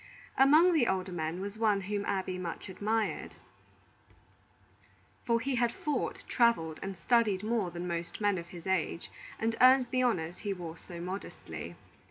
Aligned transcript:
Among 0.35 0.73
the 0.73 0.87
older 0.87 1.11
men 1.11 1.41
was 1.41 1.59
one 1.59 1.81
whom 1.81 2.05
Abby 2.05 2.39
much 2.39 2.69
admired; 2.69 3.35
for 5.25 5.39
he 5.39 5.53
had 5.57 5.71
fought, 5.71 6.23
travelled, 6.27 6.79
and 6.81 6.97
studied 6.97 7.43
more 7.43 7.69
than 7.69 7.85
most 7.87 8.19
men 8.19 8.39
of 8.39 8.47
his 8.47 8.65
age, 8.65 9.11
and 9.37 9.55
earned 9.61 9.89
the 9.91 10.01
honors 10.01 10.39
he 10.39 10.53
wore 10.53 10.75
so 10.77 10.99
modestly. 10.99 11.75